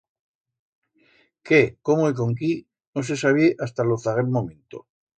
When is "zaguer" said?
3.99-4.25